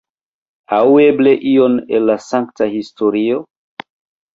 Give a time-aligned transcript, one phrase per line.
[0.77, 3.43] Aŭ eble ion el la sankta historio?